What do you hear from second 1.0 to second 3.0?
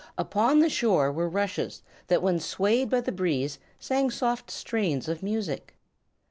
were rushes that when swayed